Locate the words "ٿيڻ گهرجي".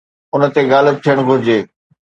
1.07-1.59